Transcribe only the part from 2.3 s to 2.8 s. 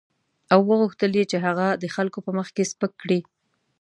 مخ کې